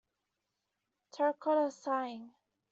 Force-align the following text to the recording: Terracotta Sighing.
Terracotta 1.11 1.69
Sighing. 1.69 2.33